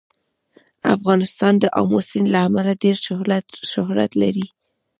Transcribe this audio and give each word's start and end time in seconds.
افغانستان 0.95 1.53
د 1.59 1.65
آمو 1.79 1.99
سیند 2.09 2.27
له 2.33 2.39
امله 2.47 2.71
ډېر 2.83 2.95
شهرت 3.71 4.11
لري. 4.21 4.45